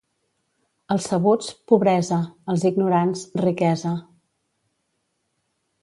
[0.95, 2.19] Als sabuts, pobresa;
[2.55, 3.95] als ignorants, riquesa.